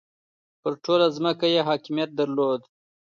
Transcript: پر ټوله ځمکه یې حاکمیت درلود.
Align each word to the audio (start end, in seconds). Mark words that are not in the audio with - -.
پر 0.61 0.73
ټوله 0.83 1.07
ځمکه 1.17 1.47
یې 1.53 1.61
حاکمیت 1.67 2.09
درلود. 2.19 2.61